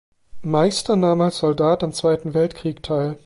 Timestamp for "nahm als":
0.95-1.37